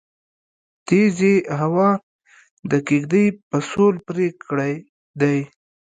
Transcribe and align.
تيزې 0.87 1.35
هوا 1.59 1.89
د 2.71 2.73
کيږدۍ 2.87 3.25
پسول 3.49 3.95
پرې 4.07 4.27
کړی 4.45 4.73
دی 5.21 5.37